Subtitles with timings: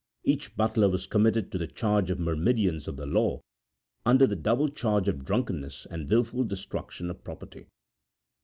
[0.23, 3.39] Each butler was committed to the charge of myrmidons of the law
[4.03, 7.67] under the double charge of drunkenness and wilful destruction of property.